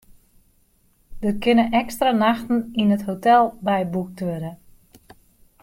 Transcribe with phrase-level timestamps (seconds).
[1.21, 4.51] Der kinne ekstra nachten yn it hotel byboekt wurde.